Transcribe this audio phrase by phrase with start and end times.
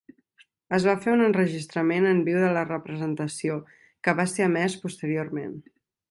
[0.75, 3.57] Es va fer un enregistrament en viu de la representació,
[4.07, 5.53] que va ser emès posteriorment.